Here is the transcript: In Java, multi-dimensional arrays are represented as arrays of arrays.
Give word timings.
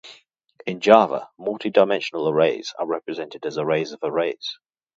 In 0.65 0.79
Java, 0.79 1.29
multi-dimensional 1.37 2.27
arrays 2.27 2.73
are 2.79 2.87
represented 2.87 3.45
as 3.45 3.59
arrays 3.59 3.91
of 3.91 3.99
arrays. 4.01 4.57